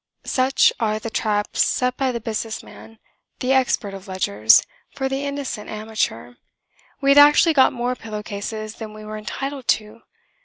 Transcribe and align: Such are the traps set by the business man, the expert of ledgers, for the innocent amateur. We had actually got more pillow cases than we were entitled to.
Such 0.25 0.73
are 0.79 0.97
the 0.97 1.11
traps 1.11 1.61
set 1.61 1.95
by 1.95 2.11
the 2.11 2.19
business 2.19 2.63
man, 2.63 2.97
the 3.37 3.53
expert 3.53 3.93
of 3.93 4.07
ledgers, 4.07 4.65
for 4.89 5.07
the 5.07 5.23
innocent 5.27 5.69
amateur. 5.69 6.33
We 7.01 7.11
had 7.11 7.19
actually 7.19 7.53
got 7.53 7.71
more 7.71 7.93
pillow 7.95 8.23
cases 8.23 8.73
than 8.77 8.95
we 8.95 9.05
were 9.05 9.15
entitled 9.19 9.67
to. 9.77 9.99